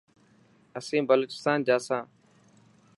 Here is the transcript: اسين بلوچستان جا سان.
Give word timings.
اسين 0.77 1.03
بلوچستان 1.09 1.57
جا 1.67 1.77
سان. 1.87 2.03